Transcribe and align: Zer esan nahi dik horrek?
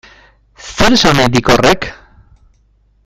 Zer 0.77 0.95
esan 0.95 1.15
nahi 1.19 1.29
dik 1.35 1.53
horrek? 1.57 1.89